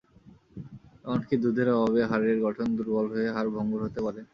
এমনকি 1.05 1.35
দুধের 1.43 1.67
অভাবে 1.75 2.01
হাড়ের 2.09 2.37
গঠন 2.45 2.67
দুর্বল 2.77 3.05
হয়ে 3.13 3.27
হাড় 3.35 3.49
ভঙ্গুর 3.55 3.81
হতে 3.85 3.99
পারে। 4.05 4.21